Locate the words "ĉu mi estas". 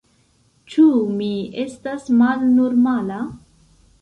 0.75-2.09